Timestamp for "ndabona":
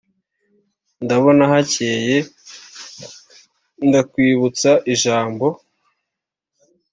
1.03-1.43